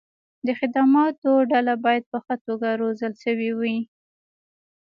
د 0.45 0.47
خدماتو 0.59 1.31
ډله 1.51 1.73
باید 1.85 2.03
په 2.11 2.17
ښه 2.25 2.35
توګه 2.45 2.67
روزل 2.81 3.13
شوې 3.23 3.49
وي. 3.59 3.77